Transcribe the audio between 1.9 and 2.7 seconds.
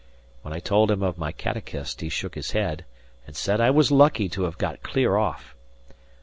he shook his